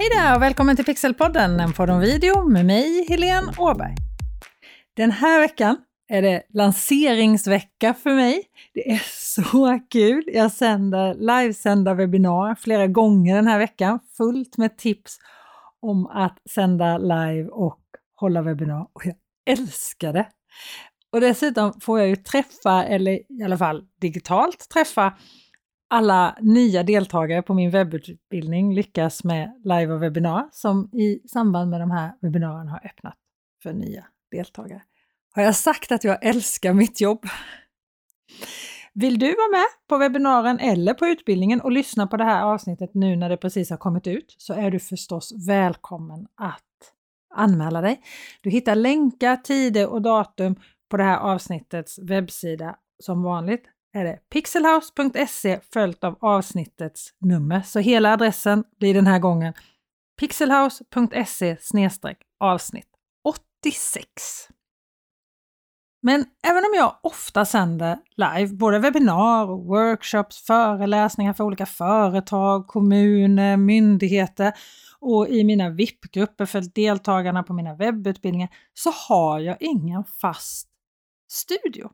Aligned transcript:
Hej 0.00 0.08
där 0.08 0.36
och 0.36 0.42
välkommen 0.42 0.76
till 0.76 0.84
Pixelpodden, 0.84 1.60
en 1.60 1.72
podd 1.72 1.90
om 1.90 2.00
video 2.00 2.48
med 2.48 2.66
mig, 2.66 3.06
Helene 3.08 3.52
Åberg. 3.58 3.94
Den 4.96 5.10
här 5.10 5.40
veckan 5.40 5.76
är 6.08 6.22
det 6.22 6.42
lanseringsvecka 6.48 7.94
för 7.94 8.14
mig. 8.14 8.42
Det 8.74 8.90
är 8.90 9.02
så 9.06 9.80
kul! 9.90 10.24
Jag 10.26 10.52
sänder 10.52 11.14
livesända 11.14 11.94
webbinar 11.94 12.54
flera 12.54 12.86
gånger 12.86 13.36
den 13.36 13.46
här 13.46 13.58
veckan, 13.58 14.00
fullt 14.16 14.56
med 14.56 14.78
tips 14.78 15.18
om 15.80 16.06
att 16.06 16.38
sända 16.50 16.98
live 16.98 17.48
och 17.48 17.80
hålla 18.16 18.42
webbinar. 18.42 18.86
Och 18.92 19.06
jag 19.06 19.14
älskar 19.46 20.12
det! 20.12 20.28
Och 21.12 21.20
dessutom 21.20 21.72
får 21.80 21.98
jag 21.98 22.08
ju 22.08 22.16
träffa, 22.16 22.84
eller 22.84 23.12
i 23.12 23.42
alla 23.44 23.58
fall 23.58 23.82
digitalt 24.00 24.68
träffa, 24.68 25.12
alla 25.90 26.36
nya 26.40 26.82
deltagare 26.82 27.42
på 27.42 27.54
min 27.54 27.70
webbutbildning 27.70 28.74
lyckas 28.74 29.24
med 29.24 29.60
live 29.64 29.92
och 29.92 30.02
webbinar 30.02 30.48
som 30.52 30.90
i 30.92 31.28
samband 31.28 31.70
med 31.70 31.80
de 31.80 31.90
här 31.90 32.12
webbinarierna 32.20 32.70
har 32.70 32.86
öppnat 32.86 33.14
för 33.62 33.72
nya 33.72 34.04
deltagare. 34.30 34.82
Har 35.34 35.42
jag 35.42 35.56
sagt 35.56 35.92
att 35.92 36.04
jag 36.04 36.26
älskar 36.26 36.72
mitt 36.72 37.00
jobb? 37.00 37.26
Vill 38.94 39.18
du 39.18 39.26
vara 39.26 39.50
med 39.50 39.66
på 39.88 39.98
webbinaren 39.98 40.58
eller 40.58 40.94
på 40.94 41.06
utbildningen 41.06 41.60
och 41.60 41.72
lyssna 41.72 42.06
på 42.06 42.16
det 42.16 42.24
här 42.24 42.44
avsnittet 42.44 42.90
nu 42.94 43.16
när 43.16 43.28
det 43.28 43.36
precis 43.36 43.70
har 43.70 43.76
kommit 43.76 44.06
ut 44.06 44.34
så 44.38 44.54
är 44.54 44.70
du 44.70 44.78
förstås 44.78 45.32
välkommen 45.48 46.26
att 46.34 46.64
anmäla 47.34 47.80
dig. 47.80 48.00
Du 48.40 48.50
hittar 48.50 48.74
länkar, 48.74 49.36
tider 49.36 49.86
och 49.86 50.02
datum 50.02 50.56
på 50.88 50.96
det 50.96 51.04
här 51.04 51.18
avsnittets 51.18 51.98
webbsida 51.98 52.76
som 52.98 53.22
vanligt 53.22 53.64
är 53.92 54.04
det 54.04 54.18
pixelhouse.se 54.30 55.60
följt 55.72 56.04
av 56.04 56.18
avsnittets 56.20 57.14
nummer. 57.20 57.62
Så 57.62 57.78
hela 57.78 58.12
adressen 58.12 58.64
blir 58.78 58.94
den 58.94 59.06
här 59.06 59.18
gången 59.18 59.54
pixelhouse.se 60.20 61.56
avsnitt 62.40 62.88
86. 63.24 64.06
Men 66.02 66.24
även 66.42 66.64
om 66.64 66.70
jag 66.74 66.96
ofta 67.02 67.44
sänder 67.44 67.98
live, 68.16 68.54
både 68.54 68.78
webbinar, 68.78 69.46
workshops, 69.46 70.46
föreläsningar 70.46 71.32
för 71.32 71.44
olika 71.44 71.66
företag, 71.66 72.66
kommuner, 72.66 73.56
myndigheter 73.56 74.52
och 74.98 75.28
i 75.28 75.44
mina 75.44 75.70
VIP-grupper 75.70 76.46
för 76.46 76.60
deltagarna 76.60 77.42
på 77.42 77.52
mina 77.52 77.74
webbutbildningar, 77.74 78.48
så 78.74 78.90
har 78.90 79.40
jag 79.40 79.56
ingen 79.60 80.04
fast 80.04 80.68
studio. 81.30 81.90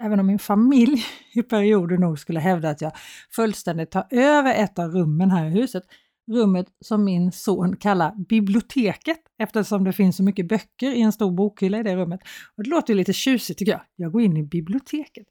Även 0.00 0.20
om 0.20 0.26
min 0.26 0.38
familj 0.38 1.04
i 1.32 1.42
perioder 1.42 1.98
nog 1.98 2.18
skulle 2.18 2.40
hävda 2.40 2.70
att 2.70 2.80
jag 2.80 2.92
fullständigt 3.30 3.90
tar 3.90 4.06
över 4.10 4.54
ett 4.54 4.78
av 4.78 4.90
rummen 4.90 5.30
här 5.30 5.46
i 5.46 5.50
huset. 5.50 5.82
Rummet 6.30 6.66
som 6.80 7.04
min 7.04 7.32
son 7.32 7.76
kallar 7.76 8.14
biblioteket 8.28 9.18
eftersom 9.38 9.84
det 9.84 9.92
finns 9.92 10.16
så 10.16 10.22
mycket 10.22 10.48
böcker 10.48 10.90
i 10.90 11.00
en 11.00 11.12
stor 11.12 11.30
bokhylla 11.30 11.78
i 11.78 11.82
det 11.82 11.96
rummet. 11.96 12.20
Och 12.56 12.64
det 12.64 12.70
låter 12.70 12.92
ju 12.92 12.96
lite 12.96 13.12
tjusigt 13.12 13.58
tycker 13.58 13.72
jag. 13.72 13.80
Jag 13.96 14.12
går 14.12 14.22
in 14.22 14.36
i 14.36 14.42
biblioteket. 14.42 15.26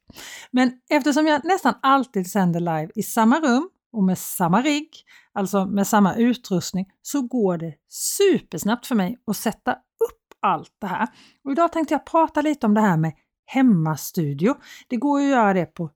Men 0.52 0.72
eftersom 0.90 1.28
jag 1.28 1.46
nästan 1.46 1.74
alltid 1.82 2.32
sänder 2.32 2.60
live 2.60 2.90
i 2.96 3.04
samma 3.04 3.40
rum 3.40 3.70
och 3.94 4.04
med 4.04 4.18
samma 4.18 4.62
rigg, 4.62 4.90
alltså 5.34 5.66
med 5.66 5.88
samma 5.88 6.16
utrustning, 6.16 6.86
så 7.02 7.22
går 7.22 7.58
det 7.58 7.74
supersnabbt 7.90 8.86
för 8.86 8.96
mig 8.96 9.18
att 9.28 9.38
sätta 9.38 9.72
upp 9.72 10.34
allt 10.40 10.76
det 10.82 10.88
här. 10.88 11.08
Och 11.44 11.52
idag 11.52 11.72
tänkte 11.72 11.94
jag 11.94 12.06
prata 12.06 12.42
lite 12.42 12.66
om 12.66 12.74
det 12.74 12.82
här 12.82 12.98
med 12.98 13.14
hemmastudio. 13.50 14.56
Det 14.88 14.96
går 14.96 15.22
ju 15.22 15.28
att 15.28 15.32
göra 15.32 15.54
det 15.54 15.66
på 15.66 15.90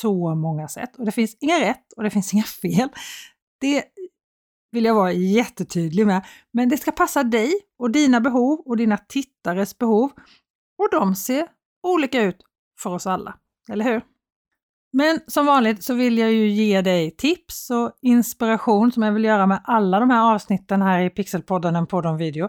så 0.00 0.34
många 0.34 0.68
sätt 0.68 0.96
och 0.96 1.04
det 1.04 1.12
finns 1.12 1.36
inga 1.40 1.60
rätt 1.60 1.92
och 1.96 2.02
det 2.02 2.10
finns 2.10 2.34
inga 2.34 2.42
fel. 2.42 2.88
Det 3.60 3.84
vill 4.72 4.84
jag 4.84 4.94
vara 4.94 5.12
jättetydlig 5.12 6.06
med. 6.06 6.26
Men 6.52 6.68
det 6.68 6.76
ska 6.76 6.92
passa 6.92 7.22
dig 7.22 7.52
och 7.78 7.90
dina 7.90 8.20
behov 8.20 8.62
och 8.66 8.76
dina 8.76 8.96
tittares 8.96 9.78
behov. 9.78 10.10
Och 10.78 10.88
de 10.90 11.14
ser 11.14 11.46
olika 11.82 12.22
ut 12.22 12.36
för 12.82 12.90
oss 12.90 13.06
alla, 13.06 13.34
eller 13.68 13.84
hur? 13.84 14.02
Men 14.92 15.20
som 15.26 15.46
vanligt 15.46 15.84
så 15.84 15.94
vill 15.94 16.18
jag 16.18 16.32
ju 16.32 16.48
ge 16.48 16.82
dig 16.82 17.10
tips 17.10 17.70
och 17.70 17.92
inspiration 18.02 18.92
som 18.92 19.02
jag 19.02 19.12
vill 19.12 19.24
göra 19.24 19.46
med 19.46 19.60
alla 19.64 20.00
de 20.00 20.10
här 20.10 20.34
avsnitten 20.34 20.82
här 20.82 21.00
i 21.00 21.10
Pixelpodden, 21.10 21.76
en 21.76 21.86
podd 21.86 22.06
om 22.06 22.16
video. 22.16 22.48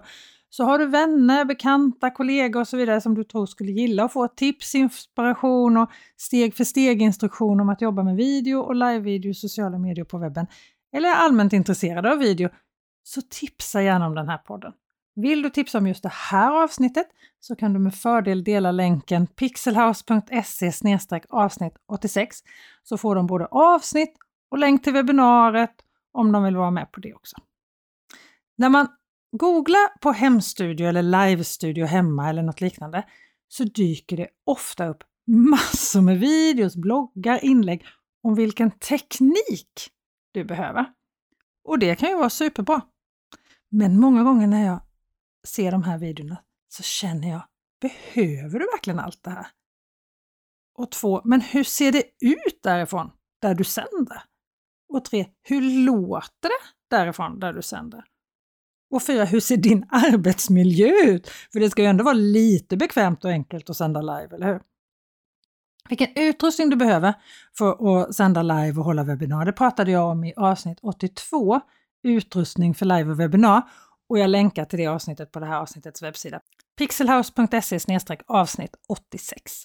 Så 0.50 0.64
har 0.64 0.80
du 0.80 0.86
vänner, 0.86 1.46
bekanta, 1.46 2.10
kollegor 2.10 2.62
och 2.62 2.68
så 2.68 2.78
vidare 2.78 3.02
som 3.02 3.16
du 3.16 3.24
tror 3.24 3.46
skulle 3.46 3.72
gilla 3.72 4.04
att 4.04 4.14
få 4.14 4.28
tips, 4.28 4.76
inspiration 4.76 5.78
och 5.78 5.92
steg 6.18 6.56
för 6.56 6.64
steg 6.64 7.02
instruktion 7.02 7.60
om 7.60 7.70
att 7.70 7.82
jobba 7.82 8.04
med 8.04 8.16
video 8.16 8.60
och 8.60 8.76
live-video 8.76 9.32
i 9.32 9.34
sociala 9.34 9.78
medier 9.78 10.06
på 10.06 10.18
webben 10.18 10.48
eller 10.94 11.10
är 11.10 11.16
allmänt 11.16 11.54
intresserade 11.54 12.12
av 12.12 12.18
video 12.18 12.50
så 13.04 13.22
tipsa 13.22 13.82
gärna 13.82 14.08
om 14.08 14.16
den 14.16 14.30
här 14.30 14.38
podden. 14.38 14.74
Vill 15.16 15.42
du 15.42 15.50
tipsa 15.50 15.78
om 15.78 15.88
just 15.88 16.04
det 16.04 16.12
här 16.14 16.64
avsnittet 16.64 17.08
så 17.40 17.56
kan 17.56 17.74
du 17.74 17.80
med 17.80 17.96
fördel 17.96 18.44
dela 18.44 18.72
länken 18.72 19.28
pixelhouse.se 19.28 20.72
avsnitt 21.30 21.74
86 21.88 22.38
så 22.84 22.98
får 22.98 23.16
de 23.16 23.28
både 23.28 23.46
avsnitt 23.46 24.14
och 24.50 24.58
länk 24.58 24.84
till 24.84 24.94
webbinariet 24.94 25.76
om 26.12 26.32
de 26.32 26.44
vill 26.44 26.56
vara 26.56 26.72
med 26.72 26.92
på 26.92 27.00
det 27.00 27.14
också. 27.14 27.36
När 28.56 28.70
man 28.70 28.88
Googla 29.32 29.90
på 30.02 30.12
hemstudio 30.12 30.88
eller 30.88 31.04
livestudio 31.04 31.86
hemma 31.86 32.30
eller 32.30 32.44
något 32.44 32.62
liknande 32.62 33.04
så 33.48 33.64
dyker 33.64 34.18
det 34.18 34.28
ofta 34.46 34.88
upp 34.88 35.04
massor 35.28 36.02
med 36.02 36.20
videos, 36.20 36.76
bloggar, 36.76 37.46
inlägg 37.46 37.86
om 38.24 38.36
vilken 38.36 38.72
teknik 38.72 39.90
du 40.32 40.44
behöver. 40.44 40.86
Och 41.64 41.80
det 41.80 41.96
kan 41.96 42.10
ju 42.10 42.16
vara 42.16 42.30
superbra. 42.30 42.82
Men 43.70 44.00
många 44.00 44.24
gånger 44.24 44.48
när 44.48 44.66
jag 44.66 44.82
ser 45.48 45.72
de 45.72 45.84
här 45.84 45.98
videorna 45.98 46.44
så 46.68 46.84
känner 46.84 47.30
jag, 47.30 47.44
behöver 47.82 48.60
du 48.60 48.66
verkligen 48.66 49.00
allt 49.00 49.24
det 49.24 49.30
här? 49.30 49.48
Och 50.78 50.92
två, 50.92 51.22
men 51.24 51.42
hur 51.42 51.64
ser 51.64 51.92
det 51.92 52.04
ut 52.22 52.60
därifrån, 52.64 53.12
där 53.42 53.56
du 53.56 53.64
sänder? 53.64 54.24
Och 54.90 55.06
tre, 55.06 55.28
hur 55.44 55.86
låter 55.86 56.50
det 56.50 56.96
därifrån, 56.98 57.40
där 57.40 57.54
du 57.54 57.62
sänder? 57.62 58.04
Och 58.90 59.04
fyra, 59.04 59.26
hur 59.26 59.40
ser 59.40 59.58
din 59.58 59.86
arbetsmiljö 59.92 60.94
ut? 61.04 61.28
För 61.28 61.60
det 61.60 61.70
ska 61.70 61.82
ju 61.82 61.88
ändå 61.88 62.04
vara 62.04 62.14
lite 62.14 62.78
bekvämt 62.78 63.26
och 63.26 63.32
enkelt 63.32 63.70
att 63.70 63.78
sända 63.78 64.02
live, 64.02 64.36
eller 64.36 64.48
hur? 64.48 64.62
Vilken 65.90 66.08
utrustning 66.16 66.70
du 66.70 66.76
behöver 66.76 67.14
för 67.58 68.02
att 68.02 68.16
sända 68.16 68.42
live 68.42 68.80
och 68.80 68.86
hålla 68.86 69.04
webbinar, 69.04 69.46
det 69.46 69.54
pratade 69.54 69.92
jag 69.92 70.12
om 70.12 70.24
i 70.24 70.34
avsnitt 70.38 70.80
82, 70.82 71.62
utrustning 72.04 72.76
för 72.76 72.86
live 72.86 73.12
och 73.12 73.20
webbinar. 73.20 73.62
Och 74.10 74.20
jag 74.20 74.30
länkar 74.30 74.66
till 74.66 74.80
det 74.80 74.88
avsnittet 74.88 75.32
på 75.32 75.40
det 75.40 75.46
här 75.46 75.60
avsnittets 75.60 76.04
webbsida. 76.04 76.40
pixelhouse.se 76.78 78.18
avsnitt 78.28 78.76
86. 78.88 79.64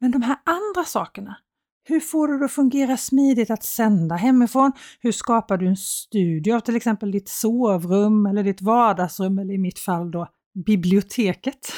Men 0.00 0.10
de 0.10 0.22
här 0.22 0.36
andra 0.44 0.84
sakerna, 0.84 1.36
hur 1.84 2.00
får 2.00 2.28
du 2.28 2.38
det 2.38 2.44
att 2.44 2.52
fungera 2.52 2.96
smidigt 2.96 3.50
att 3.50 3.62
sända 3.62 4.14
hemifrån? 4.14 4.72
Hur 5.00 5.12
skapar 5.12 5.56
du 5.56 5.66
en 5.66 5.76
studio 5.76 6.54
av 6.54 6.60
till 6.60 6.76
exempel 6.76 7.10
ditt 7.10 7.28
sovrum 7.28 8.26
eller 8.26 8.42
ditt 8.42 8.62
vardagsrum 8.62 9.38
eller 9.38 9.54
i 9.54 9.58
mitt 9.58 9.78
fall 9.78 10.10
då 10.10 10.28
biblioteket? 10.66 11.72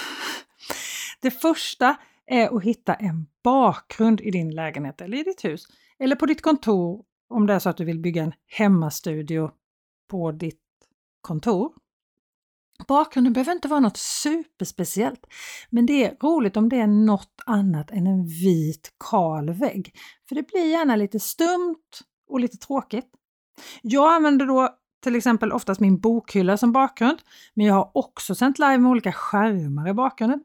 Det 1.20 1.30
första 1.30 1.96
är 2.26 2.56
att 2.56 2.62
hitta 2.62 2.94
en 2.94 3.26
bakgrund 3.44 4.20
i 4.20 4.30
din 4.30 4.54
lägenhet 4.54 5.00
eller 5.00 5.18
i 5.18 5.22
ditt 5.22 5.44
hus 5.44 5.66
eller 5.98 6.16
på 6.16 6.26
ditt 6.26 6.42
kontor 6.42 7.04
om 7.28 7.46
det 7.46 7.54
är 7.54 7.58
så 7.58 7.68
att 7.68 7.76
du 7.76 7.84
vill 7.84 7.98
bygga 7.98 8.22
en 8.22 8.32
hemmastudio 8.46 9.50
på 10.10 10.32
ditt 10.32 10.60
kontor. 11.20 11.72
Bakgrunden 12.88 13.32
behöver 13.32 13.52
inte 13.52 13.68
vara 13.68 13.80
något 13.80 13.96
superspeciellt, 13.96 15.26
men 15.70 15.86
det 15.86 16.04
är 16.04 16.16
roligt 16.22 16.56
om 16.56 16.68
det 16.68 16.80
är 16.80 16.86
något 16.86 17.42
annat 17.46 17.90
än 17.90 18.06
en 18.06 18.26
vit 18.26 18.92
kal 19.10 19.50
vägg. 19.50 19.92
För 20.28 20.34
det 20.34 20.46
blir 20.46 20.66
gärna 20.70 20.96
lite 20.96 21.20
stumt 21.20 21.84
och 22.30 22.40
lite 22.40 22.56
tråkigt. 22.56 23.06
Jag 23.82 24.12
använder 24.12 24.46
då 24.46 24.68
till 25.02 25.16
exempel 25.16 25.52
oftast 25.52 25.80
min 25.80 26.00
bokhylla 26.00 26.56
som 26.56 26.72
bakgrund, 26.72 27.18
men 27.54 27.66
jag 27.66 27.74
har 27.74 27.90
också 27.94 28.34
sänt 28.34 28.58
live 28.58 28.78
med 28.78 28.90
olika 28.90 29.12
skärmar 29.12 29.88
i 29.88 29.92
bakgrunden 29.92 30.40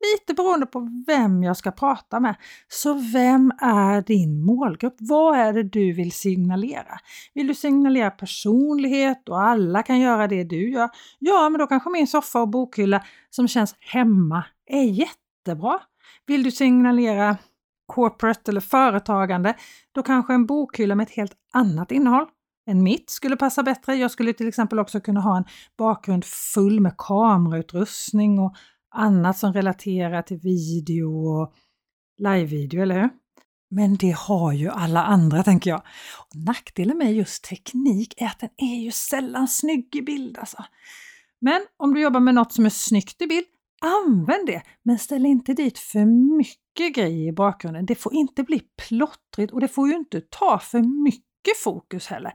lite 0.00 0.34
beroende 0.34 0.66
på 0.66 1.04
vem 1.06 1.42
jag 1.42 1.56
ska 1.56 1.70
prata 1.70 2.20
med. 2.20 2.34
Så 2.68 2.94
vem 2.94 3.52
är 3.60 4.02
din 4.02 4.44
målgrupp? 4.44 4.96
Vad 4.98 5.38
är 5.38 5.52
det 5.52 5.62
du 5.62 5.92
vill 5.92 6.12
signalera? 6.12 6.98
Vill 7.34 7.46
du 7.46 7.54
signalera 7.54 8.10
personlighet 8.10 9.28
och 9.28 9.42
alla 9.42 9.82
kan 9.82 10.00
göra 10.00 10.26
det 10.26 10.44
du 10.44 10.70
gör? 10.70 10.88
Ja, 11.18 11.48
men 11.48 11.58
då 11.58 11.66
kanske 11.66 11.90
min 11.90 12.06
soffa 12.06 12.40
och 12.40 12.48
bokhylla 12.48 13.04
som 13.30 13.48
känns 13.48 13.74
hemma 13.80 14.44
är 14.66 14.82
jättebra. 14.82 15.80
Vill 16.26 16.42
du 16.42 16.50
signalera 16.50 17.36
corporate 17.86 18.50
eller 18.50 18.60
företagande, 18.60 19.54
då 19.94 20.02
kanske 20.02 20.34
en 20.34 20.46
bokhylla 20.46 20.94
med 20.94 21.06
ett 21.06 21.16
helt 21.16 21.32
annat 21.52 21.92
innehåll 21.92 22.26
än 22.70 22.82
mitt 22.82 23.10
skulle 23.10 23.36
passa 23.36 23.62
bättre. 23.62 23.94
Jag 23.94 24.10
skulle 24.10 24.32
till 24.32 24.48
exempel 24.48 24.78
också 24.78 25.00
kunna 25.00 25.20
ha 25.20 25.36
en 25.36 25.44
bakgrund 25.78 26.24
full 26.24 26.80
med 26.80 26.94
kamerautrustning 26.98 28.38
och 28.38 28.54
annat 28.90 29.38
som 29.38 29.52
relaterar 29.52 30.22
till 30.22 30.38
video 30.38 31.28
och 31.28 31.54
live-video, 32.18 32.82
eller 32.82 33.00
hur? 33.00 33.10
Men 33.70 33.96
det 33.96 34.10
har 34.10 34.52
ju 34.52 34.68
alla 34.68 35.04
andra 35.04 35.42
tänker 35.42 35.70
jag. 35.70 35.82
Och 36.18 36.36
nackdelen 36.36 36.98
med 36.98 37.14
just 37.14 37.44
teknik 37.44 38.14
är 38.16 38.26
att 38.26 38.40
den 38.40 38.50
är 38.56 38.76
ju 38.84 38.90
sällan 38.90 39.48
snygg 39.48 39.96
i 39.96 40.02
bild 40.02 40.38
alltså. 40.38 40.64
Men 41.40 41.60
om 41.76 41.94
du 41.94 42.00
jobbar 42.00 42.20
med 42.20 42.34
något 42.34 42.52
som 42.52 42.66
är 42.66 42.70
snyggt 42.70 43.22
i 43.22 43.26
bild, 43.26 43.46
använd 43.80 44.46
det! 44.46 44.62
Men 44.82 44.98
ställ 44.98 45.26
inte 45.26 45.54
dit 45.54 45.78
för 45.78 46.04
mycket 46.36 46.94
grejer 46.94 47.28
i 47.28 47.32
bakgrunden. 47.32 47.86
Det 47.86 47.94
får 47.94 48.14
inte 48.14 48.42
bli 48.42 48.62
plottrigt 48.88 49.52
och 49.52 49.60
det 49.60 49.68
får 49.68 49.88
ju 49.88 49.94
inte 49.94 50.20
ta 50.20 50.58
för 50.58 51.02
mycket 51.04 51.56
fokus 51.64 52.06
heller 52.06 52.32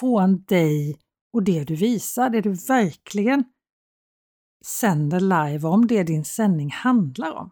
från 0.00 0.44
dig 0.44 0.96
och 1.32 1.42
det 1.42 1.64
du 1.64 1.74
visar, 1.74 2.30
det 2.30 2.40
du 2.40 2.50
verkligen 2.50 3.44
sänder 4.64 5.20
live 5.20 5.68
om, 5.68 5.86
det 5.86 6.02
din 6.02 6.24
sändning 6.24 6.70
handlar 6.70 7.32
om. 7.32 7.50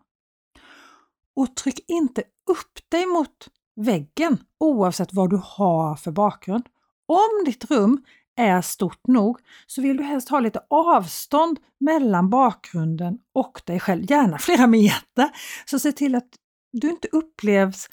Och 1.37 1.57
tryck 1.57 1.85
inte 1.89 2.23
upp 2.51 2.91
dig 2.91 3.07
mot 3.07 3.49
väggen 3.77 4.39
oavsett 4.61 5.13
vad 5.13 5.31
du 5.31 5.41
har 5.45 5.97
för 5.97 6.11
bakgrund. 6.11 6.67
Om 7.07 7.45
ditt 7.45 7.71
rum 7.71 8.05
är 8.37 8.63
stort 8.63 9.07
nog 9.07 9.39
så 9.67 9.83
vill 9.83 9.97
du 9.97 10.03
helst 10.03 10.29
ha 10.29 10.41
lite 10.41 10.61
avstånd 10.71 11.59
mellan 11.81 12.31
bakgrunden 12.31 13.19
och 13.35 13.63
dig 13.67 13.81
själv, 13.81 14.11
gärna 14.11 14.39
flera 14.39 14.67
meter. 14.67 15.31
Så 15.67 15.79
se 15.79 15.93
till 15.93 16.15
att 16.15 16.29
du 16.73 16.91
inte 16.91 17.09
upplevs 17.13 17.89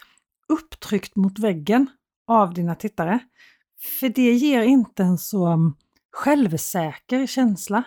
upptryckt 0.47 1.15
mot 1.15 1.39
väggen 1.39 1.87
av 2.27 2.53
dina 2.53 2.75
tittare. 2.75 3.19
För 3.99 4.09
det 4.09 4.33
ger 4.33 4.61
inte 4.61 5.03
en 5.03 5.17
så 5.17 5.73
självsäker 6.11 7.27
känsla, 7.27 7.83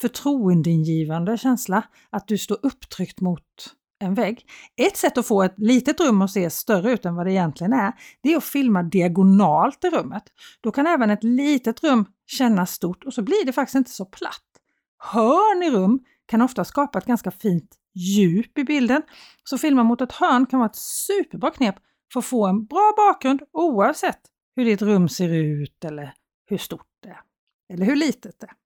förtroendeingivande 0.00 1.38
känsla 1.38 1.82
att 2.10 2.28
du 2.28 2.38
står 2.38 2.58
upptryckt 2.62 3.20
mot 3.20 3.42
en 4.00 4.14
vägg. 4.14 4.46
Ett 4.76 4.96
sätt 4.96 5.18
att 5.18 5.26
få 5.26 5.42
ett 5.42 5.54
litet 5.56 6.00
rum 6.00 6.22
att 6.22 6.30
se 6.30 6.50
större 6.50 6.92
ut 6.92 7.04
än 7.04 7.14
vad 7.14 7.26
det 7.26 7.32
egentligen 7.32 7.72
är, 7.72 7.92
det 8.22 8.32
är 8.32 8.36
att 8.36 8.44
filma 8.44 8.82
diagonalt 8.82 9.84
i 9.84 9.90
rummet. 9.90 10.22
Då 10.60 10.72
kan 10.72 10.86
även 10.86 11.10
ett 11.10 11.24
litet 11.24 11.82
rum 11.82 12.06
kännas 12.26 12.72
stort 12.72 13.04
och 13.04 13.14
så 13.14 13.22
blir 13.22 13.46
det 13.46 13.52
faktiskt 13.52 13.74
inte 13.74 13.90
så 13.90 14.04
platt. 14.04 14.44
Hörn 14.98 15.62
i 15.62 15.70
rum 15.70 16.00
kan 16.26 16.42
ofta 16.42 16.64
skapa 16.64 16.98
ett 16.98 17.06
ganska 17.06 17.30
fint 17.30 17.76
djup 17.94 18.58
i 18.58 18.64
bilden. 18.64 19.02
Så 19.44 19.58
filma 19.58 19.82
mot 19.82 20.00
ett 20.00 20.12
hörn 20.12 20.46
kan 20.46 20.58
vara 20.58 20.70
ett 20.70 20.76
superbra 20.76 21.50
knep 21.50 21.74
för 22.12 22.20
att 22.20 22.26
få 22.26 22.46
en 22.46 22.66
bra 22.66 22.92
bakgrund 22.96 23.42
oavsett 23.52 24.20
hur 24.56 24.64
ditt 24.64 24.82
rum 24.82 25.08
ser 25.08 25.28
ut 25.28 25.84
eller 25.84 26.14
hur 26.46 26.58
stort 26.58 26.86
det 27.02 27.08
är. 27.08 27.20
Eller 27.72 27.86
hur 27.86 27.96
litet 27.96 28.40
det 28.40 28.46
är. 28.46 28.57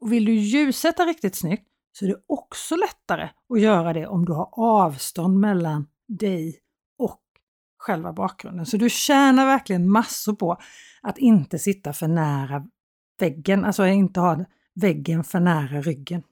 Och 0.00 0.12
vill 0.12 0.24
du 0.24 0.32
ljussätta 0.34 1.06
riktigt 1.06 1.34
snyggt 1.34 1.68
så 1.92 2.04
är 2.04 2.08
det 2.08 2.22
också 2.26 2.76
lättare 2.76 3.28
att 3.48 3.60
göra 3.60 3.92
det 3.92 4.06
om 4.06 4.24
du 4.24 4.32
har 4.32 4.48
avstånd 4.52 5.38
mellan 5.38 5.86
dig 6.08 6.60
och 6.98 7.22
själva 7.78 8.12
bakgrunden. 8.12 8.66
Så 8.66 8.76
du 8.76 8.90
tjänar 8.90 9.46
verkligen 9.46 9.90
massor 9.90 10.34
på 10.34 10.56
att 11.02 11.18
inte 11.18 11.58
sitta 11.58 11.92
för 11.92 12.08
nära 12.08 12.66
väggen, 13.18 13.64
alltså 13.64 13.86
inte 13.86 14.20
ha 14.20 14.44
väggen 14.74 15.24
för 15.24 15.40
nära 15.40 15.82
ryggen. 15.82 16.22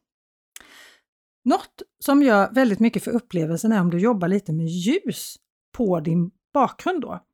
Något 1.45 1.83
som 1.99 2.23
gör 2.23 2.55
väldigt 2.55 2.81
mycket 2.81 3.05
för 3.05 3.11
upplevelsen 3.11 3.73
är 3.73 3.81
om 3.81 3.91
du 3.91 3.99
jobbar 3.99 4.29
lite 4.29 4.53
med 4.53 4.67
ljus 4.67 5.37
på 5.73 6.01
din 6.01 6.31
bakgrund 6.55 7.01
då. 7.01 7.25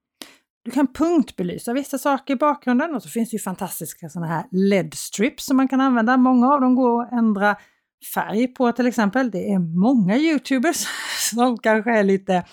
Du 0.65 0.71
kan 0.71 0.93
punktbelysa 0.93 1.73
vissa 1.73 1.99
saker 1.99 2.35
i 2.35 2.37
bakgrunden 2.37 2.95
och 2.95 3.03
så 3.03 3.09
finns 3.09 3.31
det 3.31 3.35
ju 3.35 3.43
fantastiska 3.43 4.09
sådana 4.09 4.27
här 4.27 4.45
LED-strips 4.51 5.47
som 5.47 5.57
man 5.57 5.69
kan 5.69 5.81
använda. 5.81 6.17
Många 6.17 6.53
av 6.53 6.61
dem 6.61 6.75
går 6.75 7.03
att 7.03 7.13
ändra 7.13 7.57
färg 8.15 8.47
på 8.49 8.73
till 8.73 8.87
exempel. 8.87 9.31
Det 9.31 9.53
är 9.53 9.59
många 9.59 10.17
Youtubers 10.17 10.87
som 11.31 11.59
kanske 11.59 11.91
är 11.91 12.05
lite, 12.05 12.45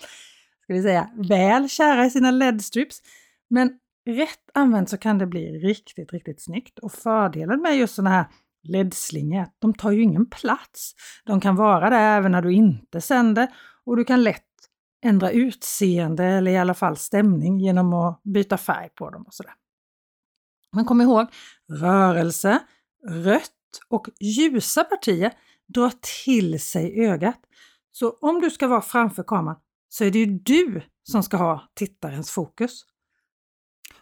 ska 0.64 0.74
vi 0.74 0.82
säga, 0.82 1.10
väl 1.30 1.70
kära 1.70 2.06
i 2.06 2.10
sina 2.10 2.32
LED-strips. 2.32 3.02
Men 3.50 3.72
rätt 4.10 4.50
använt 4.54 4.90
så 4.90 4.98
kan 4.98 5.18
det 5.18 5.28
bli 5.28 5.60
riktigt, 5.60 6.14
riktigt 6.14 6.44
snyggt. 6.44 6.80
Och 6.80 6.92
fördelen 6.92 7.62
med 7.62 7.78
just 7.78 7.96
sådana 7.96 8.10
här 8.10 8.26
LED-slingor 8.64 9.40
är 9.40 9.44
att 9.44 9.56
de 9.60 9.74
tar 9.74 9.92
ju 9.92 10.02
ingen 10.02 10.30
plats. 10.30 10.94
De 11.26 11.42
kan 11.42 11.56
vara 11.56 11.90
där 11.90 12.18
även 12.18 12.32
när 12.32 12.42
du 12.42 12.54
inte 12.54 13.02
sänder 13.02 13.48
och 13.86 13.98
du 13.98 14.04
kan 14.04 14.24
lätt 14.24 14.51
ändra 15.02 15.32
utseende 15.32 16.26
eller 16.26 16.52
i 16.52 16.58
alla 16.58 16.74
fall 16.74 16.98
stämning 16.98 17.60
genom 17.60 17.94
att 17.94 18.24
byta 18.24 18.58
färg 18.58 18.90
på 18.90 19.10
dem 19.10 19.24
och 19.28 19.34
sådär. 19.34 19.54
Men 20.72 20.86
kom 20.86 21.02
ihåg, 21.02 21.28
rörelse, 21.70 22.60
rött 23.08 23.52
och 23.90 24.08
ljusa 24.20 24.84
partier 24.84 25.34
drar 25.68 25.92
till 26.26 26.62
sig 26.62 27.06
ögat. 27.06 27.40
Så 27.92 28.10
om 28.10 28.42
du 28.42 28.50
ska 28.50 28.68
vara 28.68 28.82
framför 28.82 29.24
kameran 29.24 29.58
så 29.90 30.04
är 30.04 30.12
det 30.12 30.20
ju 30.20 30.26
du 30.26 30.82
som 31.04 31.24
ska 31.24 31.38
ha 31.38 31.70
tittarens 31.74 32.32
fokus. 32.32 32.86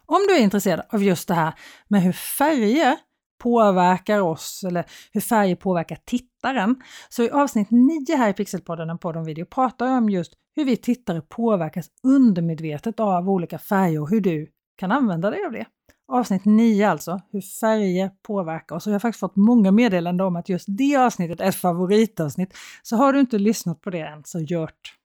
Om 0.06 0.26
du 0.28 0.36
är 0.36 0.40
intresserad 0.40 0.86
av 0.90 1.04
just 1.04 1.28
det 1.28 1.34
här 1.34 1.54
med 1.88 2.02
hur 2.02 2.12
färger 2.12 2.98
påverkar 3.40 4.20
oss 4.20 4.64
eller 4.68 4.86
hur 5.12 5.22
färger 5.22 5.56
påverkar 5.56 5.98
tittaren. 6.06 6.82
Så 7.10 7.24
i 7.24 7.30
avsnitt 7.30 7.68
9 7.72 8.16
här 8.18 8.30
i 8.30 8.34
Pixelpodden, 8.34 8.90
en 8.90 8.98
podd 8.98 9.18
om 9.18 9.24
video, 9.24 9.46
pratar 9.46 9.86
jag 9.86 9.98
om 9.98 10.10
just 10.10 10.34
hur 10.60 10.66
vi 10.66 10.78
tittare 10.78 11.22
påverkas 11.22 11.88
undermedvetet 12.04 13.00
av 13.00 13.30
olika 13.30 13.60
färger 13.60 14.02
och 14.02 14.10
hur 14.10 14.22
du 14.22 14.52
kan 14.78 14.92
använda 14.92 15.30
dig 15.30 15.46
av 15.46 15.52
det. 15.52 15.66
Avsnitt 16.08 16.46
9 16.46 16.90
alltså, 16.90 17.22
hur 17.32 17.42
färger 17.42 18.12
påverkar 18.22 18.76
oss. 18.76 18.88
Och 18.88 18.92
jag 18.92 18.96
har 18.96 19.00
faktiskt 19.00 19.20
fått 19.20 19.36
många 19.36 19.72
meddelanden 19.72 20.28
om 20.28 20.36
att 20.36 20.50
just 20.50 20.66
det 20.68 20.96
avsnittet 20.96 21.42
är 21.42 21.50
ett 21.50 21.56
favoritavsnitt. 21.56 22.54
Så 22.84 22.96
har 22.96 23.14
du 23.14 23.20
inte 23.20 23.38
lyssnat 23.38 23.82
på 23.82 23.90
det 23.90 24.00
än, 24.00 24.24
så 24.26 24.40
gjort! 24.40 24.96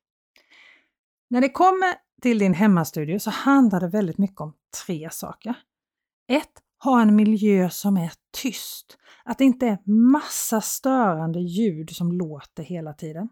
När 1.31 1.41
det 1.41 1.49
kommer 1.49 1.95
till 2.23 2.39
din 2.39 2.55
hemmastudio 2.55 3.19
så 3.19 3.31
handlar 3.31 3.81
det 3.81 3.89
väldigt 3.89 4.19
mycket 4.19 4.41
om 4.41 4.53
tre 4.87 5.11
saker. 5.11 5.55
1. 6.29 6.49
Ha 6.85 7.03
en 7.03 7.17
miljö 7.17 7.71
som 7.71 7.97
är 7.97 8.13
tyst. 8.43 8.99
Att 9.25 9.39
det 9.39 9.45
inte 9.45 9.67
är 9.67 9.91
massa 9.91 10.61
störande 10.61 11.41
ljud 11.41 11.91
som 11.91 12.13
låter 12.13 12.63
hela 12.63 12.93
tiden. 12.93 13.29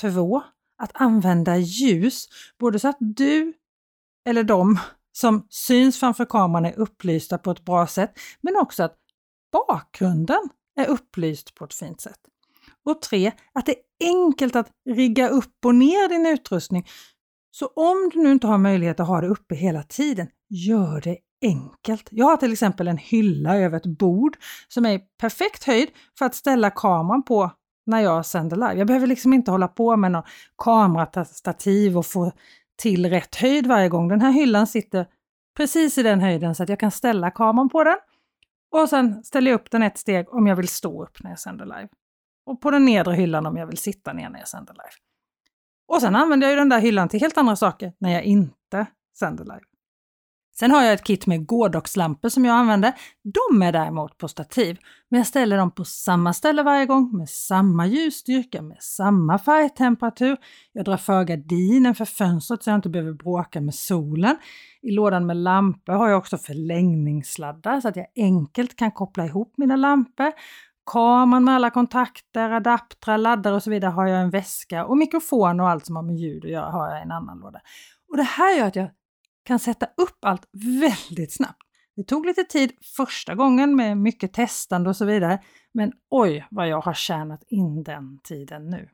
2. 0.00 0.42
Att 0.82 0.90
använda 0.94 1.56
ljus, 1.56 2.28
både 2.58 2.78
så 2.78 2.88
att 2.88 2.96
du 3.00 3.52
eller 4.28 4.44
de 4.44 4.78
som 5.12 5.46
syns 5.50 6.00
framför 6.00 6.24
kameran 6.24 6.64
är 6.64 6.78
upplysta 6.78 7.38
på 7.38 7.50
ett 7.50 7.64
bra 7.64 7.86
sätt, 7.86 8.18
men 8.40 8.56
också 8.56 8.82
att 8.82 8.96
bakgrunden 9.52 10.48
är 10.76 10.86
upplyst 10.86 11.54
på 11.54 11.64
ett 11.64 11.74
fint 11.74 12.00
sätt. 12.00 12.18
Och 12.84 13.02
tre, 13.02 13.32
att 13.52 13.66
det 13.66 13.72
är 13.72 14.08
enkelt 14.08 14.56
att 14.56 14.70
rigga 14.90 15.28
upp 15.28 15.64
och 15.64 15.74
ner 15.74 16.08
din 16.08 16.26
utrustning. 16.26 16.86
Så 17.50 17.66
om 17.66 18.10
du 18.12 18.22
nu 18.22 18.32
inte 18.32 18.46
har 18.46 18.58
möjlighet 18.58 19.00
att 19.00 19.08
ha 19.08 19.20
det 19.20 19.28
uppe 19.28 19.54
hela 19.54 19.82
tiden, 19.82 20.28
gör 20.48 21.00
det 21.00 21.18
enkelt. 21.42 22.08
Jag 22.10 22.26
har 22.26 22.36
till 22.36 22.52
exempel 22.52 22.88
en 22.88 22.98
hylla 22.98 23.56
över 23.56 23.76
ett 23.76 23.98
bord 23.98 24.36
som 24.68 24.86
är 24.86 24.92
i 24.92 25.00
perfekt 25.20 25.64
höjd 25.64 25.88
för 26.18 26.26
att 26.26 26.34
ställa 26.34 26.70
kameran 26.70 27.22
på 27.22 27.50
när 27.86 28.00
jag 28.00 28.26
sänder 28.26 28.56
live. 28.56 28.74
Jag 28.74 28.86
behöver 28.86 29.06
liksom 29.06 29.32
inte 29.32 29.50
hålla 29.50 29.68
på 29.68 29.96
med 29.96 30.12
någon 30.12 30.22
kamerastativ 30.58 31.98
och 31.98 32.06
få 32.06 32.32
till 32.76 33.10
rätt 33.10 33.36
höjd 33.36 33.66
varje 33.66 33.88
gång. 33.88 34.08
Den 34.08 34.20
här 34.20 34.32
hyllan 34.32 34.66
sitter 34.66 35.06
precis 35.56 35.98
i 35.98 36.02
den 36.02 36.20
höjden 36.20 36.54
så 36.54 36.62
att 36.62 36.68
jag 36.68 36.80
kan 36.80 36.90
ställa 36.90 37.30
kameran 37.30 37.68
på 37.68 37.84
den. 37.84 37.96
Och 38.70 38.88
sen 38.88 39.24
ställer 39.24 39.50
jag 39.50 39.60
upp 39.60 39.70
den 39.70 39.82
ett 39.82 39.98
steg 39.98 40.34
om 40.34 40.46
jag 40.46 40.56
vill 40.56 40.68
stå 40.68 41.02
upp 41.02 41.22
när 41.22 41.30
jag 41.30 41.38
sänder 41.38 41.64
live. 41.64 41.88
Och 42.46 42.60
på 42.60 42.70
den 42.70 42.84
nedre 42.84 43.14
hyllan 43.14 43.46
om 43.46 43.56
jag 43.56 43.66
vill 43.66 43.78
sitta 43.78 44.12
ner 44.12 44.30
när 44.30 44.38
jag 44.38 44.48
sänder 44.48 44.72
live. 44.72 44.94
Och 45.88 46.00
sen 46.00 46.14
använder 46.16 46.46
jag 46.46 46.52
ju 46.52 46.58
den 46.58 46.68
där 46.68 46.80
hyllan 46.80 47.08
till 47.08 47.20
helt 47.20 47.38
andra 47.38 47.56
saker 47.56 47.92
när 47.98 48.10
jag 48.10 48.22
inte 48.22 48.86
sänder 49.18 49.44
live. 49.44 49.60
Sen 50.58 50.70
har 50.70 50.82
jag 50.82 50.92
ett 50.92 51.04
kit 51.04 51.26
med 51.26 51.46
gårdagslampor 51.46 52.28
som 52.28 52.44
jag 52.44 52.54
använder. 52.54 52.92
De 53.22 53.62
är 53.62 53.72
däremot 53.72 54.18
på 54.18 54.28
stativ, 54.28 54.78
men 55.08 55.18
jag 55.18 55.26
ställer 55.26 55.56
dem 55.56 55.70
på 55.70 55.84
samma 55.84 56.32
ställe 56.32 56.62
varje 56.62 56.86
gång 56.86 57.16
med 57.16 57.28
samma 57.28 57.86
ljusstyrka, 57.86 58.62
med 58.62 58.76
samma 58.80 59.38
färgtemperatur. 59.38 60.36
Jag 60.72 60.84
drar 60.84 60.96
för 60.96 61.24
gardinen 61.24 61.94
för 61.94 62.04
fönstret 62.04 62.62
så 62.62 62.70
jag 62.70 62.78
inte 62.78 62.88
behöver 62.88 63.12
bråka 63.12 63.60
med 63.60 63.74
solen. 63.74 64.36
I 64.82 64.90
lådan 64.90 65.26
med 65.26 65.36
lampor 65.36 65.92
har 65.92 66.08
jag 66.08 66.18
också 66.18 66.38
förlängningssladdar 66.38 67.80
så 67.80 67.88
att 67.88 67.96
jag 67.96 68.06
enkelt 68.16 68.76
kan 68.76 68.92
koppla 68.92 69.26
ihop 69.26 69.54
mina 69.56 69.76
lampor. 69.76 70.32
Kameran 70.92 71.44
med 71.44 71.54
alla 71.54 71.70
kontakter, 71.70 72.50
adaptrar, 72.50 73.18
laddare 73.18 73.54
och 73.54 73.62
så 73.62 73.70
vidare 73.70 73.90
har 73.90 74.06
jag 74.06 74.20
en 74.20 74.30
väska 74.30 74.84
och 74.84 74.96
mikrofon 74.96 75.60
och 75.60 75.68
allt 75.68 75.86
som 75.86 75.96
har 75.96 76.02
med 76.02 76.16
ljud 76.16 76.44
att 76.44 76.50
göra 76.50 76.70
har 76.70 76.90
jag 76.90 76.98
i 76.98 77.02
en 77.02 77.12
annan 77.12 77.38
låda. 77.38 77.60
Och 78.10 78.16
det 78.16 78.22
här 78.22 78.58
gör 78.58 78.66
att 78.66 78.76
jag 78.76 78.88
kan 79.44 79.58
sätta 79.58 79.86
upp 79.86 80.18
allt 80.24 80.48
väldigt 80.80 81.32
snabbt. 81.32 81.62
Det 81.96 82.04
tog 82.04 82.26
lite 82.26 82.44
tid 82.44 82.72
första 82.96 83.34
gången 83.34 83.76
med 83.76 83.98
mycket 83.98 84.32
testande 84.32 84.90
och 84.90 84.96
så 84.96 85.04
vidare, 85.04 85.42
men 85.72 85.92
oj 86.10 86.46
vad 86.50 86.68
jag 86.68 86.80
har 86.80 86.94
tjänat 86.94 87.42
in 87.48 87.82
den 87.82 88.20
tiden 88.24 88.70
nu. 88.70 88.88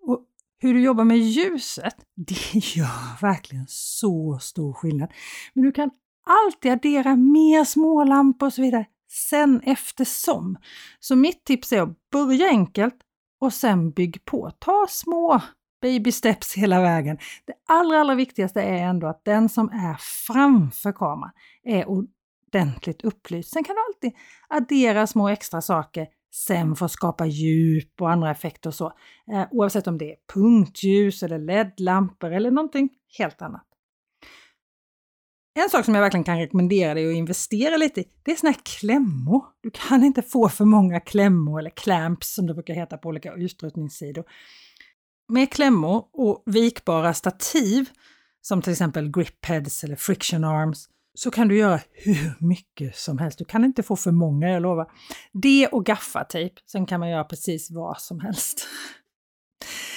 Och 0.00 0.24
hur 0.58 0.74
du 0.74 0.80
jobbar 0.80 1.04
med 1.04 1.18
ljuset, 1.18 1.94
det 2.14 2.54
gör 2.54 3.20
verkligen 3.20 3.66
så 3.68 4.38
stor 4.42 4.72
skillnad. 4.72 5.12
Men 5.54 5.64
du 5.64 5.72
kan 5.72 5.90
alltid 6.26 6.72
addera 6.72 7.16
mer 7.16 7.64
smålampor 7.64 8.46
och 8.46 8.52
så 8.52 8.62
vidare 8.62 8.86
sen 9.10 9.60
eftersom. 9.60 10.56
Så 11.00 11.16
mitt 11.16 11.44
tips 11.44 11.72
är 11.72 11.82
att 11.82 12.10
börja 12.10 12.48
enkelt 12.48 12.96
och 13.40 13.52
sen 13.52 13.90
bygg 13.90 14.24
på. 14.24 14.50
Ta 14.58 14.86
små 14.88 15.40
baby 15.86 16.12
steps 16.12 16.54
hela 16.54 16.80
vägen. 16.80 17.18
Det 17.44 17.52
allra, 17.68 18.00
allra 18.00 18.14
viktigaste 18.14 18.62
är 18.62 18.82
ändå 18.82 19.06
att 19.06 19.24
den 19.24 19.48
som 19.48 19.68
är 19.68 19.96
framför 20.26 20.92
kameran 20.92 21.30
är 21.64 21.88
ordentligt 21.88 23.04
upplyst. 23.04 23.52
Sen 23.52 23.64
kan 23.64 23.74
du 23.74 23.80
alltid 23.88 24.18
addera 24.48 25.06
små 25.06 25.28
extra 25.28 25.62
saker 25.62 26.06
sen 26.32 26.76
för 26.76 26.86
att 26.86 26.92
skapa 26.92 27.26
djup 27.26 28.00
och 28.00 28.10
andra 28.10 28.30
effekter 28.30 28.70
och 28.70 28.74
så. 28.74 28.92
Eh, 29.32 29.44
oavsett 29.50 29.86
om 29.86 29.98
det 29.98 30.10
är 30.10 30.16
punktljus 30.34 31.22
eller 31.22 31.38
LED-lampor 31.38 32.32
eller 32.32 32.50
någonting 32.50 32.88
helt 33.18 33.42
annat. 33.42 33.66
En 35.58 35.70
sak 35.70 35.84
som 35.84 35.94
jag 35.94 36.02
verkligen 36.02 36.24
kan 36.24 36.38
rekommendera 36.38 36.94
dig 36.94 37.10
att 37.10 37.16
investera 37.16 37.76
lite 37.76 38.00
i, 38.00 38.04
det 38.22 38.30
är 38.30 38.36
såna 38.36 38.50
här 38.50 38.60
klämmor. 38.80 39.44
Du 39.60 39.70
kan 39.70 40.04
inte 40.04 40.22
få 40.22 40.48
för 40.48 40.64
många 40.64 41.00
klämmor 41.00 41.58
eller 41.58 41.70
clamps 41.70 42.34
som 42.34 42.46
det 42.46 42.54
brukar 42.54 42.74
heta 42.74 42.98
på 42.98 43.08
olika 43.08 43.34
utrustningssidor. 43.34 44.24
Med 45.28 45.52
klämmor 45.52 46.04
och 46.12 46.42
vikbara 46.46 47.14
stativ, 47.14 47.90
som 48.40 48.62
till 48.62 48.72
exempel 48.72 49.10
grip 49.10 49.44
heads 49.44 49.84
eller 49.84 49.96
friction 49.96 50.44
arms, 50.44 50.88
så 51.14 51.30
kan 51.30 51.48
du 51.48 51.56
göra 51.58 51.80
hur 51.92 52.46
mycket 52.46 52.96
som 52.96 53.18
helst. 53.18 53.38
Du 53.38 53.44
kan 53.44 53.64
inte 53.64 53.82
få 53.82 53.96
för 53.96 54.10
många, 54.10 54.50
jag 54.50 54.62
lovar. 54.62 54.90
Det 55.32 55.68
och 55.68 55.86
gaffatejp, 55.86 56.60
sen 56.66 56.86
kan 56.86 57.00
man 57.00 57.10
göra 57.10 57.24
precis 57.24 57.70
vad 57.70 58.00
som 58.00 58.20
helst. 58.20 58.66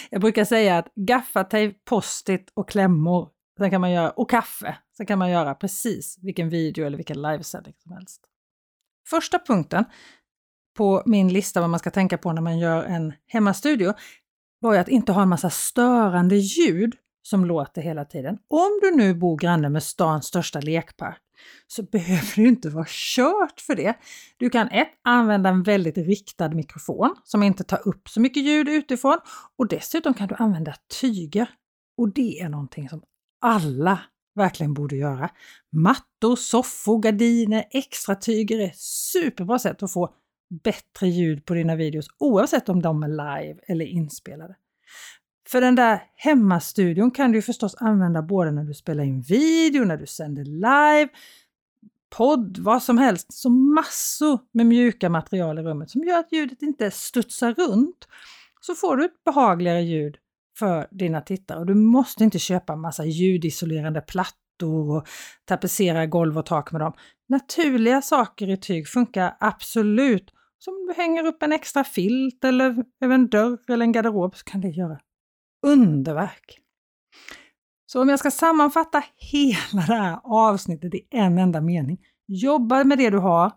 Jag 0.10 0.22
brukar 0.22 0.46
säga 0.46 0.78
att 0.78 0.88
gaffatejp, 0.96 1.80
post-it 1.86 2.52
och 2.54 2.70
klämmor, 2.70 3.30
sen 3.58 3.70
kan 3.70 3.82
man 3.82 3.92
göra, 3.92 4.10
och 4.10 4.30
kaffe, 4.30 4.78
sen 4.98 5.06
kan 5.06 5.20
man 5.20 5.30
göra 5.30 5.56
precis 5.56 6.18
vilken 6.22 6.50
video 6.50 6.86
eller 6.86 6.98
vilken 6.98 7.22
livesändning 7.22 7.74
som 7.78 7.92
helst. 7.92 8.22
Första 9.10 9.40
punkten 9.40 9.86
på 10.78 11.04
min 11.06 11.34
lista 11.34 11.62
vad 11.62 11.70
man 11.70 11.80
ska 11.80 11.92
tänka 11.92 12.18
på 12.18 12.34
när 12.34 12.42
man 12.42 12.60
gör 12.60 12.84
en 12.84 13.14
hemmastudio 13.28 13.94
var 14.60 14.74
ju 14.74 14.80
att 14.80 14.88
inte 14.88 15.12
ha 15.12 15.22
en 15.22 15.30
massa 15.30 15.50
störande 15.50 16.36
ljud 16.36 16.96
som 17.24 17.46
låter 17.46 17.82
hela 17.82 18.06
tiden. 18.06 18.38
Om 18.48 18.80
du 18.82 18.92
nu 18.96 19.13
bor 19.13 19.38
granne 19.38 19.70
med 19.70 19.84
stans 19.84 20.25
största 20.25 20.60
lekpark 20.60 21.22
så 21.68 21.84
behöver 21.84 22.36
det 22.36 22.48
inte 22.48 22.70
vara 22.70 22.86
kört 22.88 23.62
för 23.62 23.75
det. 23.75 23.96
Du 24.38 24.50
kan 24.50 24.68
ett, 24.68 24.92
använda 25.04 25.50
en 25.50 25.63
väldigt 25.63 25.98
riktad 25.98 26.50
mikrofon 26.50 27.16
som 27.24 27.44
inte 27.44 27.63
tar 27.63 27.88
upp 27.88 28.10
så 28.10 28.22
mycket 28.22 28.44
ljud 28.44 28.70
utifrån 28.70 29.18
och 29.58 29.68
dessutom 29.68 30.13
kan 30.13 30.28
du 30.28 30.36
använda 30.36 30.74
tyger. 31.01 31.50
Och 31.98 32.13
det 32.13 32.39
är 32.39 32.50
någonting 32.50 32.89
som 32.89 33.01
alla 33.42 34.00
verkligen 34.36 34.74
borde 34.74 34.96
göra. 34.96 35.30
Mattor, 35.72 36.36
soffor, 36.36 37.00
gardiner, 37.00 37.66
extra 37.72 38.16
tyger 38.16 38.60
är 38.60 38.72
superbra 38.75 39.60
sätt 39.60 39.84
att 39.84 39.94
få 39.94 40.13
bättre 40.50 41.08
ljud 41.08 41.46
på 41.46 41.53
dina 41.53 41.75
videos 41.75 42.08
oavsett 42.18 42.70
om 42.70 42.82
de 42.82 43.03
är 43.03 43.08
live 43.08 43.60
eller 43.68 43.86
inspelade. 43.86 44.56
För 45.48 45.62
den 45.62 45.75
där 45.75 46.03
hemmastudion 46.15 47.12
kan 47.12 47.32
du 47.32 47.41
förstås 47.41 47.75
använda 47.75 48.22
både 48.22 48.51
när 48.51 48.63
du 48.63 48.74
spelar 48.74 49.03
in 49.03 49.22
video, 49.22 49.84
när 49.84 49.98
du 49.98 50.06
sänder 50.06 50.46
live, 50.46 51.10
podd, 52.10 52.58
vad 52.58 52.84
som 52.84 52.98
helst. 52.98 53.34
Så 53.34 53.50
massor 53.50 54.39
med 54.51 54.65
mjuka 54.65 55.10
material 55.10 55.60
i 55.60 55.62
rummet 55.62 55.89
som 55.89 56.03
gör 56.03 56.20
att 56.20 56.32
ljudet 56.32 56.62
inte 56.62 56.91
studsar 56.91 57.53
runt. 57.53 58.08
Så 58.62 58.75
får 58.75 58.98
du 58.98 59.06
ett 59.06 59.24
behagligare 59.25 59.82
ljud 59.82 60.18
för 60.60 60.88
dina 60.91 61.22
tittare 61.22 61.60
och 61.60 61.65
du 61.65 61.75
måste 61.75 62.24
inte 62.24 62.39
köpa 62.39 62.75
massa 62.75 63.06
ljudisolerande 63.06 64.01
plattor 64.01 64.98
och 64.98 65.08
tapetsera 65.46 66.06
golv 66.06 66.38
och 66.38 66.46
tak 66.46 66.72
med 66.72 66.82
dem. 66.82 66.94
Naturliga 67.29 68.01
saker 68.01 68.50
i 68.50 68.58
tyg 68.58 68.88
funkar 68.88 69.38
absolut. 69.39 70.34
Som 70.60 70.86
du 70.88 70.94
hänger 70.94 71.25
upp 71.25 71.44
en 71.44 71.51
extra 71.51 71.84
filt 71.84 72.44
eller 72.44 72.86
över 73.01 73.16
en 73.16 73.30
dörr 73.30 73.60
eller 73.68 73.86
en 73.86 73.92
garderob 73.92 74.36
så 74.36 74.44
kan 74.44 74.62
det 74.62 74.70
göra 74.70 75.00
underverk. 75.68 76.60
Så 77.86 78.01
om 78.01 78.10
jag 78.10 78.20
ska 78.20 78.32
sammanfatta 78.32 79.04
hela 79.16 79.86
det 79.88 79.94
här 79.94 80.20
avsnittet 80.24 80.94
i 80.94 81.08
en 81.10 81.38
enda 81.38 81.62
mening. 81.62 81.98
Jobba 82.28 82.84
med 82.84 82.98
det 82.98 83.10
du 83.10 83.18
har 83.18 83.51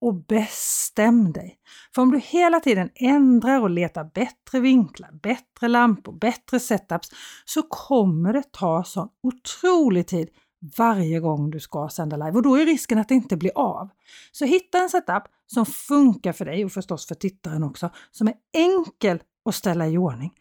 och 0.00 0.14
bestäm 0.14 1.32
dig. 1.32 1.58
För 1.94 2.02
om 2.02 2.10
du 2.10 2.18
hela 2.18 2.60
tiden 2.60 2.90
ändrar 2.94 3.60
och 3.60 3.70
letar 3.70 4.04
bättre 4.04 4.60
vinklar, 4.60 5.10
bättre 5.22 5.68
lampor, 5.68 6.12
bättre 6.12 6.60
setups 6.60 7.10
så 7.44 7.62
kommer 7.62 8.32
det 8.32 8.52
ta 8.52 8.84
sån 8.84 9.08
otrolig 9.22 10.06
tid 10.06 10.28
varje 10.76 11.20
gång 11.20 11.50
du 11.50 11.60
ska 11.60 11.88
sända 11.88 12.16
live 12.16 12.32
och 12.32 12.42
då 12.42 12.56
är 12.56 12.66
risken 12.66 12.98
att 12.98 13.08
det 13.08 13.14
inte 13.14 13.36
blir 13.36 13.52
av. 13.54 13.88
Så 14.32 14.44
hitta 14.44 14.78
en 14.78 14.90
setup 14.90 15.22
som 15.46 15.66
funkar 15.66 16.32
för 16.32 16.44
dig 16.44 16.64
och 16.64 16.72
förstås 16.72 17.06
för 17.06 17.14
tittaren 17.14 17.64
också, 17.64 17.90
som 18.10 18.28
är 18.28 18.34
enkel 18.52 19.22
att 19.44 19.54
ställa 19.54 19.88
i 19.88 19.98
ordning. 19.98 20.32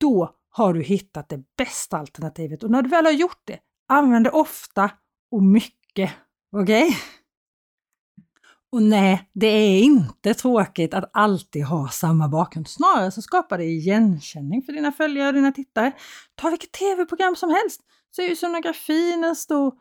Då 0.00 0.34
har 0.50 0.74
du 0.74 0.82
hittat 0.82 1.28
det 1.28 1.42
bästa 1.56 1.98
alternativet 1.98 2.62
och 2.62 2.70
när 2.70 2.82
du 2.82 2.88
väl 2.88 3.04
har 3.04 3.12
gjort 3.12 3.42
det, 3.44 3.58
använd 3.88 4.24
det 4.24 4.30
ofta 4.30 4.90
och 5.30 5.42
mycket. 5.42 6.10
Okej? 6.52 6.86
Okay? 6.86 6.96
Och 8.72 8.82
nej, 8.82 9.30
det 9.32 9.46
är 9.46 9.82
inte 9.82 10.34
tråkigt 10.34 10.94
att 10.94 11.10
alltid 11.12 11.64
ha 11.64 11.88
samma 11.88 12.28
bakgrund. 12.28 12.68
Snarare 12.68 13.10
så 13.10 13.22
skapar 13.22 13.58
det 13.58 13.64
igenkänning 13.64 14.62
för 14.62 14.72
dina 14.72 14.92
följare 14.92 15.28
och 15.28 15.34
dina 15.34 15.52
tittare. 15.52 15.92
Ta 16.34 16.50
vilket 16.50 16.72
tv-program 16.72 17.36
som 17.36 17.50
helst 17.50 17.80
så 18.10 18.22
är 18.22 18.28
ju 18.28 18.36
sonografin 18.36 19.24
en 19.24 19.36
stor 19.36 19.74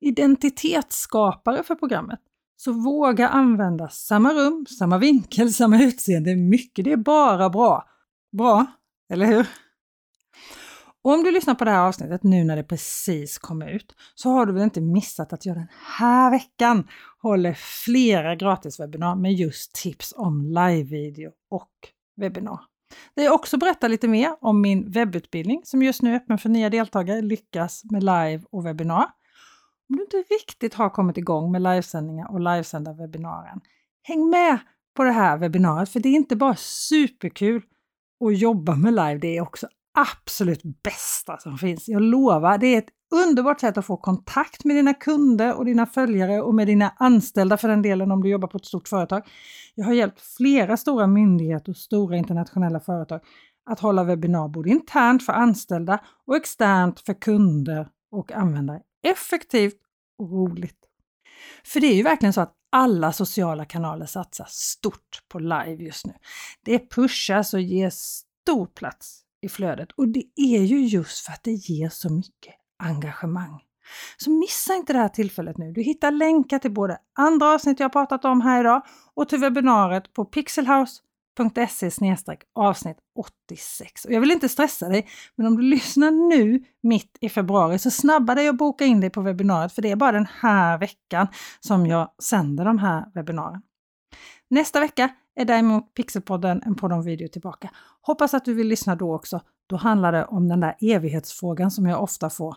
identitetsskapare 0.00 1.62
för 1.62 1.74
programmet. 1.74 2.20
Så 2.56 2.72
våga 2.72 3.28
använda 3.28 3.88
samma 3.88 4.34
rum, 4.34 4.66
samma 4.78 4.98
vinkel, 4.98 5.52
samma 5.52 5.82
utseende. 5.82 6.36
Mycket, 6.36 6.84
det 6.84 6.92
är 6.92 6.96
bara 6.96 7.50
bra. 7.50 7.88
Bra, 8.32 8.66
eller 9.12 9.26
hur? 9.26 9.46
Och 11.08 11.14
om 11.14 11.24
du 11.24 11.30
lyssnar 11.30 11.54
på 11.54 11.64
det 11.64 11.70
här 11.70 11.86
avsnittet 11.88 12.22
nu 12.22 12.44
när 12.44 12.56
det 12.56 12.64
precis 12.64 13.38
kom 13.38 13.62
ut 13.62 13.94
så 14.14 14.30
har 14.30 14.46
du 14.46 14.52
väl 14.52 14.62
inte 14.62 14.80
missat 14.80 15.32
att 15.32 15.46
jag 15.46 15.56
den 15.56 15.68
här 15.98 16.30
veckan 16.30 16.88
håller 17.22 17.54
flera 17.84 18.34
gratiswebbinar 18.34 19.16
med 19.16 19.32
just 19.32 19.74
tips 19.74 20.14
om 20.16 20.42
livevideo 20.42 21.30
och 21.50 21.70
webbinar. 22.16 22.60
Där 23.16 23.24
jag 23.24 23.34
också 23.34 23.58
berättar 23.58 23.88
lite 23.88 24.08
mer 24.08 24.36
om 24.40 24.60
min 24.60 24.90
webbutbildning 24.90 25.60
som 25.64 25.82
just 25.82 26.02
nu 26.02 26.12
är 26.12 26.16
öppen 26.16 26.38
för 26.38 26.48
nya 26.48 26.70
deltagare, 26.70 27.22
Lyckas 27.22 27.84
med 27.84 28.02
live 28.02 28.42
och 28.50 28.66
webbinar. 28.66 29.06
Om 29.88 29.96
du 29.96 30.02
inte 30.02 30.16
riktigt 30.16 30.74
har 30.74 30.90
kommit 30.90 31.18
igång 31.18 31.52
med 31.52 31.62
livesändningar 31.62 32.32
och 32.32 32.40
livesända 32.40 32.92
webbinaren, 32.92 33.60
häng 34.02 34.30
med 34.30 34.58
på 34.96 35.04
det 35.04 35.12
här 35.12 35.38
webbinariet 35.38 35.88
för 35.88 36.00
det 36.00 36.08
är 36.08 36.16
inte 36.16 36.36
bara 36.36 36.56
superkul 36.56 37.62
att 38.24 38.38
jobba 38.38 38.74
med 38.74 38.92
live, 38.94 39.18
det 39.18 39.36
är 39.36 39.40
också 39.40 39.68
absolut 39.98 40.62
bästa 40.82 41.38
som 41.38 41.58
finns. 41.58 41.88
Jag 41.88 42.02
lovar, 42.02 42.58
det 42.58 42.66
är 42.66 42.78
ett 42.78 42.90
underbart 43.14 43.60
sätt 43.60 43.78
att 43.78 43.86
få 43.86 43.96
kontakt 43.96 44.64
med 44.64 44.76
dina 44.76 44.94
kunder 44.94 45.54
och 45.56 45.64
dina 45.64 45.86
följare 45.86 46.42
och 46.42 46.54
med 46.54 46.66
dina 46.66 46.92
anställda 46.96 47.56
för 47.56 47.68
den 47.68 47.82
delen 47.82 48.10
om 48.10 48.22
du 48.22 48.28
jobbar 48.28 48.48
på 48.48 48.56
ett 48.56 48.66
stort 48.66 48.88
företag. 48.88 49.22
Jag 49.74 49.84
har 49.84 49.92
hjälpt 49.92 50.20
flera 50.20 50.76
stora 50.76 51.06
myndigheter 51.06 51.72
och 51.72 51.76
stora 51.76 52.16
internationella 52.16 52.80
företag 52.80 53.20
att 53.70 53.80
hålla 53.80 54.04
webbinar 54.04 54.48
både 54.48 54.70
internt 54.70 55.24
för 55.24 55.32
anställda 55.32 56.00
och 56.26 56.36
externt 56.36 57.00
för 57.00 57.14
kunder 57.14 57.88
och 58.10 58.32
användare. 58.32 58.80
Effektivt 59.02 59.80
och 60.18 60.30
roligt. 60.30 60.78
För 61.64 61.80
det 61.80 61.86
är 61.86 61.94
ju 61.94 62.02
verkligen 62.02 62.32
så 62.32 62.40
att 62.40 62.54
alla 62.72 63.12
sociala 63.12 63.64
kanaler 63.64 64.06
satsar 64.06 64.46
stort 64.48 65.22
på 65.28 65.38
live 65.38 65.84
just 65.84 66.06
nu. 66.06 66.12
Det 66.64 66.90
pushas 66.90 67.54
och 67.54 67.60
ges 67.60 68.24
stor 68.42 68.66
plats 68.66 69.24
i 69.42 69.48
flödet 69.48 69.92
och 69.92 70.08
det 70.08 70.24
är 70.36 70.62
ju 70.62 70.86
just 70.86 71.26
för 71.26 71.32
att 71.32 71.44
det 71.44 71.52
ger 71.52 71.88
så 71.88 72.12
mycket 72.12 72.54
engagemang. 72.78 73.60
Så 74.16 74.30
missa 74.30 74.74
inte 74.74 74.92
det 74.92 74.98
här 74.98 75.08
tillfället 75.08 75.58
nu. 75.58 75.72
Du 75.72 75.82
hittar 75.82 76.10
länkar 76.10 76.58
till 76.58 76.72
både 76.72 76.98
andra 77.18 77.46
avsnitt 77.46 77.80
jag 77.80 77.92
pratat 77.92 78.24
om 78.24 78.40
här 78.40 78.60
idag 78.60 78.82
och 79.14 79.28
till 79.28 79.38
webbinariet 79.38 80.12
på 80.12 80.24
pixelhouse.se 80.24 81.90
avsnitt 82.54 82.96
86. 83.48 84.04
Och 84.04 84.12
jag 84.12 84.20
vill 84.20 84.30
inte 84.30 84.48
stressa 84.48 84.88
dig, 84.88 85.08
men 85.36 85.46
om 85.46 85.56
du 85.56 85.62
lyssnar 85.62 86.10
nu 86.10 86.64
mitt 86.82 87.18
i 87.20 87.28
februari 87.28 87.78
så 87.78 87.90
snabba 87.90 88.34
dig 88.34 88.48
att 88.48 88.58
boka 88.58 88.84
in 88.84 89.00
dig 89.00 89.10
på 89.10 89.20
webbinariet 89.20 89.72
för 89.72 89.82
det 89.82 89.90
är 89.90 89.96
bara 89.96 90.12
den 90.12 90.28
här 90.40 90.78
veckan 90.78 91.26
som 91.60 91.86
jag 91.86 92.10
sänder 92.22 92.64
de 92.64 92.78
här 92.78 93.04
webbinarierna. 93.14 93.62
Nästa 94.50 94.80
vecka 94.80 95.10
är 95.34 95.44
däremot 95.44 95.94
Pixelpodden 95.94 96.62
en 96.66 96.74
podd 96.74 96.92
om 96.92 97.02
video 97.02 97.28
tillbaka. 97.28 97.70
Hoppas 98.00 98.34
att 98.34 98.44
du 98.44 98.54
vill 98.54 98.68
lyssna 98.68 98.96
då 98.96 99.14
också. 99.14 99.40
Då 99.66 99.76
handlar 99.76 100.12
det 100.12 100.24
om 100.24 100.48
den 100.48 100.60
där 100.60 100.76
evighetsfrågan 100.80 101.70
som 101.70 101.86
jag 101.86 102.02
ofta 102.02 102.30
får. 102.30 102.56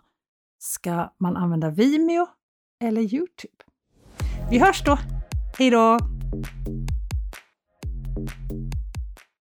Ska 0.59 1.09
man 1.19 1.37
använda 1.37 1.69
Vimeo 1.69 2.27
eller 2.83 3.01
Youtube? 3.01 3.63
Vi 4.49 4.59
hörs 4.59 4.83
då! 4.83 4.97
Hej 5.57 5.69
då! 5.69 5.97